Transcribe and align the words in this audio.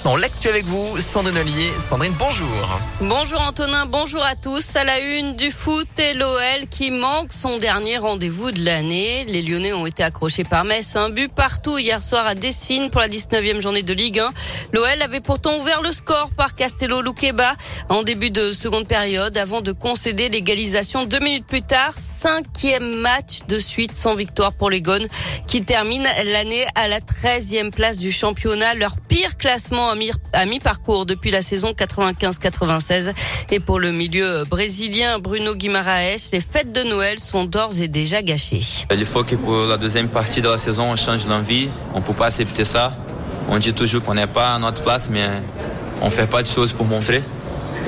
maintenant 0.00 0.16
l'actu 0.16 0.48
avec 0.48 0.64
vous, 0.64 0.98
Sandrine 0.98 1.36
Ollier. 1.36 1.70
Sandrine, 1.88 2.14
bonjour. 2.18 2.80
Bonjour 3.00 3.40
Antonin, 3.40 3.84
bonjour 3.84 4.22
à 4.24 4.34
tous. 4.34 4.76
À 4.76 4.84
la 4.84 4.98
une 4.98 5.36
du 5.36 5.50
foot 5.50 5.88
et 5.98 6.14
l'OL 6.14 6.68
qui 6.70 6.90
manque 6.90 7.32
son 7.32 7.58
dernier 7.58 7.98
rendez-vous 7.98 8.50
de 8.50 8.64
l'année. 8.64 9.24
Les 9.26 9.42
Lyonnais 9.42 9.74
ont 9.74 9.86
été 9.86 10.02
accrochés 10.02 10.44
par 10.44 10.64
Metz. 10.64 10.96
Un 10.96 11.10
but 11.10 11.30
partout 11.30 11.76
hier 11.76 12.02
soir 12.02 12.26
à 12.26 12.34
Dessine 12.34 12.88
pour 12.88 13.00
la 13.00 13.08
19e 13.08 13.60
journée 13.60 13.82
de 13.82 13.92
Ligue 13.92 14.20
1. 14.20 14.32
L'OL 14.72 15.02
avait 15.02 15.20
pourtant 15.20 15.58
ouvert 15.58 15.82
le 15.82 15.92
score 15.92 16.30
par 16.30 16.54
Castello 16.54 17.02
Luqueba 17.02 17.52
en 17.90 18.02
début 18.02 18.30
de 18.30 18.52
seconde 18.52 18.88
période 18.88 19.36
avant 19.36 19.60
de 19.60 19.72
concéder 19.72 20.30
l'égalisation 20.30 21.04
deux 21.04 21.20
minutes 21.20 21.46
plus 21.46 21.62
tard. 21.62 21.92
Cinquième 21.98 23.00
match 23.00 23.40
de 23.48 23.58
suite 23.58 23.96
sans 23.96 24.14
victoire 24.14 24.52
pour 24.54 24.70
les 24.70 24.80
Gones 24.80 25.08
qui 25.50 25.62
terminent 25.62 26.08
l'année 26.26 26.64
à 26.76 26.86
la 26.86 27.00
13e 27.00 27.72
place 27.72 27.98
du 27.98 28.12
championnat. 28.12 28.74
Leur 28.74 28.96
pire 29.00 29.36
classement 29.36 29.90
à 30.32 30.46
mi-parcours 30.46 31.06
depuis 31.06 31.32
la 31.32 31.42
saison 31.42 31.72
95-96. 31.72 33.12
Et 33.50 33.58
pour 33.58 33.80
le 33.80 33.90
milieu 33.90 34.44
brésilien 34.44 35.18
Bruno 35.18 35.56
Guimaraes, 35.56 36.30
les 36.32 36.40
fêtes 36.40 36.70
de 36.70 36.84
Noël 36.84 37.18
sont 37.18 37.42
d'ores 37.42 37.80
et 37.80 37.88
déjà 37.88 38.22
gâchées. 38.22 38.60
Il 38.92 39.04
faut 39.04 39.24
que 39.24 39.34
pour 39.34 39.56
la 39.64 39.76
deuxième 39.76 40.08
partie 40.08 40.40
de 40.40 40.48
la 40.48 40.56
saison, 40.56 40.84
on 40.92 40.94
change 40.94 41.26
l'envie. 41.26 41.68
On 41.94 42.00
peut 42.00 42.14
pas 42.14 42.26
accepter 42.26 42.64
ça. 42.64 42.92
On 43.48 43.58
dit 43.58 43.74
toujours 43.74 44.04
qu'on 44.04 44.14
n'est 44.14 44.28
pas 44.28 44.54
à 44.54 44.58
notre 44.60 44.82
place, 44.82 45.10
mais 45.10 45.28
on 46.00 46.10
fait 46.10 46.28
pas 46.28 46.44
de 46.44 46.48
choses 46.48 46.72
pour 46.72 46.86
montrer. 46.86 47.24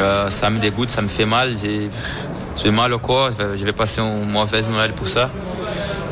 Euh, 0.01 0.31
ça 0.31 0.51
me 0.51 0.59
dégoûte, 0.59 0.91
ça 0.91 1.01
me 1.01 1.07
fait 1.07 1.27
mal. 1.27 1.55
J'ai 1.57 2.71
mal 2.73 2.93
au 2.93 2.99
corps. 2.99 3.31
Je 3.31 3.65
vais 3.65 3.73
passer 3.73 4.01
une 4.01 4.31
mauvaise 4.33 4.69
Noël 4.69 4.91
pour 4.95 5.07
ça. 5.07 5.31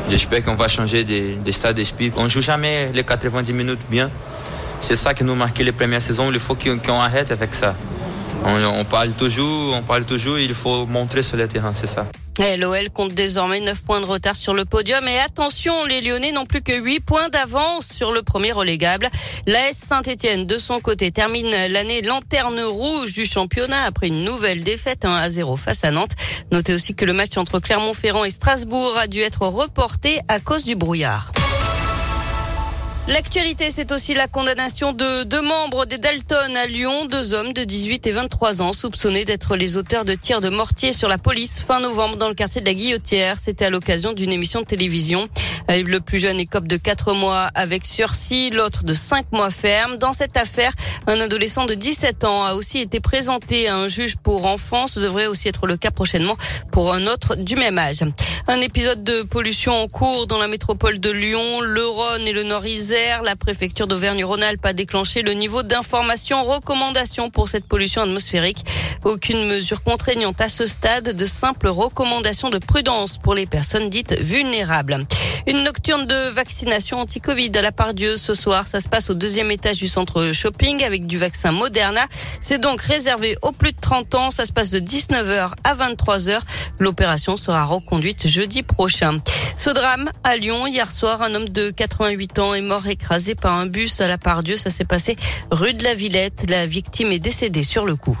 J'espère 0.09 0.43
qu'on 0.43 0.55
va 0.55 0.67
changer 0.67 1.03
d'état 1.03 1.73
d'esprit. 1.73 2.11
On 2.15 2.27
joue 2.27 2.41
jamais 2.41 2.91
les 2.93 3.03
90 3.03 3.53
minutes 3.53 3.79
bien. 3.89 4.09
C'est 4.79 4.95
ça 4.95 5.13
qui 5.13 5.23
nous 5.23 5.35
marque 5.35 5.59
les 5.59 5.71
premières 5.71 6.01
saisons. 6.01 6.31
Il 6.31 6.39
faut 6.39 6.55
qu'on 6.55 6.99
arrête 6.99 7.31
avec 7.31 7.53
ça. 7.53 7.75
On, 8.43 8.83
parle 8.85 9.11
toujours, 9.11 9.75
on 9.75 9.81
parle 9.81 10.05
toujours. 10.05 10.39
Il 10.39 10.53
faut 10.53 10.85
montrer 10.85 11.23
sur 11.23 11.37
le 11.37 11.47
terrain, 11.47 11.73
c'est 11.75 11.87
ça. 11.87 12.07
L'OL 12.57 12.89
compte 12.89 13.13
désormais 13.13 13.59
9 13.59 13.83
points 13.83 14.01
de 14.01 14.05
retard 14.05 14.35
sur 14.35 14.53
le 14.53 14.65
podium. 14.65 15.07
Et 15.07 15.19
attention, 15.19 15.85
les 15.85 16.01
Lyonnais 16.01 16.31
n'ont 16.31 16.45
plus 16.45 16.61
que 16.61 16.73
8 16.73 17.01
points 17.01 17.29
d'avance 17.29 17.85
sur 17.87 18.11
le 18.11 18.23
premier 18.23 18.51
relégable. 18.51 19.07
L'AS 19.45 19.73
Saint-Etienne, 19.73 20.47
de 20.47 20.57
son 20.57 20.79
côté, 20.79 21.11
termine 21.11 21.49
l'année 21.69 22.01
lanterne 22.01 22.61
rouge 22.61 23.13
du 23.13 23.25
championnat 23.25 23.83
après 23.83 24.07
une 24.07 24.23
nouvelle 24.23 24.63
défaite 24.63 25.05
1 25.05 25.13
à 25.13 25.29
0 25.29 25.55
face 25.57 25.83
à 25.83 25.91
Nantes. 25.91 26.15
Notez 26.51 26.73
aussi 26.73 26.95
que 26.95 27.05
le 27.05 27.13
match 27.13 27.37
entre 27.37 27.59
Clermont-Ferrand 27.59 28.25
et 28.25 28.31
Strasbourg 28.31 28.97
a 28.97 29.07
dû 29.07 29.19
être 29.19 29.45
reporté 29.45 30.19
à 30.27 30.39
cause 30.39 30.63
du 30.63 30.75
brouillard. 30.75 31.31
L'actualité, 33.11 33.71
c'est 33.71 33.91
aussi 33.91 34.13
la 34.13 34.27
condamnation 34.27 34.93
de 34.93 35.23
deux 35.23 35.41
membres 35.41 35.85
des 35.85 35.97
Dalton 35.97 36.55
à 36.55 36.65
Lyon, 36.65 37.07
deux 37.07 37.33
hommes 37.33 37.51
de 37.51 37.65
18 37.65 38.07
et 38.07 38.11
23 38.13 38.61
ans 38.61 38.71
soupçonnés 38.71 39.25
d'être 39.25 39.57
les 39.57 39.75
auteurs 39.75 40.05
de 40.05 40.13
tirs 40.13 40.39
de 40.39 40.47
mortier 40.47 40.93
sur 40.93 41.09
la 41.09 41.17
police 41.17 41.59
fin 41.59 41.81
novembre 41.81 42.15
dans 42.15 42.29
le 42.29 42.33
quartier 42.35 42.61
de 42.61 42.65
la 42.65 42.73
Guillotière. 42.73 43.37
C'était 43.37 43.65
à 43.65 43.69
l'occasion 43.69 44.13
d'une 44.13 44.31
émission 44.31 44.61
de 44.61 44.65
télévision. 44.65 45.27
Euh, 45.69 45.83
le 45.83 45.99
plus 45.99 46.19
jeune 46.19 46.39
écope 46.39 46.69
de 46.69 46.77
4 46.77 47.13
mois 47.13 47.49
avec 47.53 47.85
sursis, 47.85 48.49
l'autre 48.49 48.85
de 48.85 48.93
5 48.93 49.33
mois 49.33 49.51
ferme. 49.51 49.97
Dans 49.97 50.13
cette 50.13 50.37
affaire, 50.37 50.71
un 51.05 51.19
adolescent 51.19 51.65
de 51.65 51.73
17 51.73 52.23
ans 52.23 52.45
a 52.45 52.53
aussi 52.53 52.77
été 52.77 53.01
présenté 53.01 53.67
à 53.67 53.75
un 53.75 53.89
juge 53.89 54.15
pour 54.15 54.45
enfants. 54.45 54.87
Ce 54.87 55.01
devrait 55.01 55.27
aussi 55.27 55.49
être 55.49 55.67
le 55.67 55.75
cas 55.75 55.91
prochainement 55.91 56.37
pour 56.71 56.93
un 56.93 57.07
autre 57.07 57.35
du 57.35 57.57
même 57.57 57.77
âge. 57.77 58.05
Un 58.47 58.59
épisode 58.59 59.03
de 59.03 59.21
pollution 59.21 59.71
en 59.71 59.87
cours 59.87 60.25
dans 60.25 60.39
la 60.39 60.47
métropole 60.47 60.99
de 60.99 61.11
Lyon, 61.11 61.61
le 61.61 61.85
Rhône 61.85 62.27
et 62.27 62.33
le 62.33 62.43
Nord-Isère. 62.43 63.21
La 63.21 63.35
préfecture 63.35 63.87
d'Auvergne-Rhône-Alpes 63.87 64.65
a 64.65 64.73
déclenché 64.73 65.21
le 65.21 65.33
niveau 65.33 65.61
d'information 65.63 66.43
recommandation 66.43 67.29
pour 67.29 67.49
cette 67.49 67.65
pollution 67.67 68.01
atmosphérique. 68.01 68.65
Aucune 69.03 69.47
mesure 69.47 69.83
contraignante 69.83 70.41
à 70.41 70.49
ce 70.49 70.67
stade, 70.67 71.15
de 71.15 71.25
simples 71.25 71.69
recommandations 71.69 72.51
de 72.51 72.59
prudence 72.59 73.17
pour 73.17 73.33
les 73.33 73.47
personnes 73.47 73.89
dites 73.89 74.19
vulnérables. 74.19 75.05
Une 75.47 75.63
nocturne 75.63 76.05
de 76.05 76.29
vaccination 76.29 76.99
anti-Covid 76.99 77.51
à 77.55 77.63
la 77.63 77.71
part 77.71 77.95
Dieu 77.95 78.15
ce 78.17 78.35
soir. 78.35 78.67
Ça 78.67 78.79
se 78.79 78.87
passe 78.87 79.09
au 79.09 79.15
deuxième 79.15 79.49
étage 79.49 79.77
du 79.77 79.87
centre 79.87 80.31
shopping 80.33 80.83
avec 80.83 81.07
du 81.07 81.17
vaccin 81.17 81.51
Moderna. 81.51 82.05
C'est 82.41 82.61
donc 82.61 82.79
réservé 82.81 83.35
aux 83.41 83.51
plus 83.51 83.71
de 83.71 83.79
30 83.81 84.13
ans. 84.13 84.29
Ça 84.29 84.45
se 84.45 84.51
passe 84.51 84.69
de 84.69 84.79
19h 84.79 85.51
à 85.63 85.73
23h. 85.73 86.39
L'opération 86.77 87.37
sera 87.37 87.65
reconduite 87.65 88.27
jeudi 88.27 88.61
prochain. 88.61 89.17
Ce 89.57 89.71
drame 89.71 90.11
à 90.23 90.37
Lyon, 90.37 90.67
hier 90.67 90.91
soir, 90.91 91.23
un 91.23 91.33
homme 91.33 91.49
de 91.49 91.71
88 91.71 92.39
ans 92.39 92.53
est 92.53 92.61
mort 92.61 92.85
écrasé 92.87 93.33
par 93.33 93.53
un 93.53 93.65
bus 93.65 93.99
à 93.99 94.07
la 94.07 94.19
part 94.19 94.43
Dieu. 94.43 94.57
Ça 94.57 94.69
s'est 94.69 94.85
passé 94.85 95.15
rue 95.49 95.73
de 95.73 95.83
la 95.83 95.95
Villette. 95.95 96.45
La 96.49 96.67
victime 96.67 97.11
est 97.11 97.19
décédée 97.19 97.63
sur 97.63 97.85
le 97.85 97.95
coup. 97.95 98.17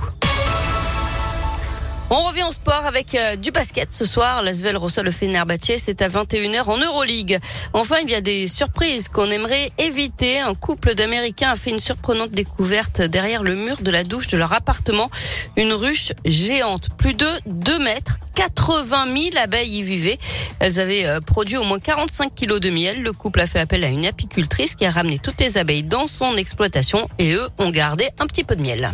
On 2.13 2.23
revient 2.23 2.43
au 2.43 2.51
sport 2.51 2.85
avec 2.85 3.15
euh, 3.15 3.37
du 3.37 3.51
basket 3.51 3.89
ce 3.89 4.03
soir. 4.03 4.41
L'Asvel 4.41 4.75
reçoit 4.75 5.01
le 5.01 5.11
Fenerbahçe, 5.11 5.77
c'est 5.77 6.01
à 6.01 6.09
21h 6.09 6.63
en 6.63 6.77
Euroleague. 6.77 7.39
Enfin, 7.71 7.99
il 8.03 8.09
y 8.09 8.15
a 8.15 8.19
des 8.19 8.49
surprises 8.49 9.07
qu'on 9.07 9.29
aimerait 9.29 9.71
éviter. 9.77 10.39
Un 10.39 10.53
couple 10.53 10.93
d'Américains 10.93 11.51
a 11.51 11.55
fait 11.55 11.69
une 11.69 11.79
surprenante 11.79 12.31
découverte 12.31 13.01
derrière 13.01 13.43
le 13.43 13.55
mur 13.55 13.77
de 13.81 13.89
la 13.89 14.03
douche 14.03 14.27
de 14.27 14.35
leur 14.35 14.51
appartement. 14.51 15.09
Une 15.55 15.71
ruche 15.71 16.11
géante, 16.25 16.89
plus 16.97 17.13
de 17.13 17.29
2 17.45 17.79
mètres. 17.79 18.19
80 18.35 19.05
000 19.05 19.37
abeilles 19.41 19.77
y 19.77 19.81
vivaient. 19.81 20.19
Elles 20.59 20.81
avaient 20.81 21.05
euh, 21.05 21.21
produit 21.21 21.55
au 21.55 21.63
moins 21.63 21.79
45 21.79 22.35
kilos 22.35 22.59
de 22.59 22.71
miel. 22.71 23.03
Le 23.03 23.13
couple 23.13 23.39
a 23.39 23.45
fait 23.45 23.59
appel 23.59 23.85
à 23.85 23.87
une 23.87 24.05
apicultrice 24.05 24.75
qui 24.75 24.85
a 24.85 24.91
ramené 24.91 25.17
toutes 25.17 25.39
les 25.39 25.57
abeilles 25.57 25.83
dans 25.83 26.07
son 26.07 26.35
exploitation 26.35 27.07
et 27.19 27.31
eux 27.31 27.47
ont 27.57 27.69
gardé 27.69 28.09
un 28.19 28.27
petit 28.27 28.43
peu 28.43 28.57
de 28.57 28.61
miel. 28.61 28.91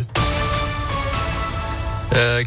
Euh, 2.14 2.42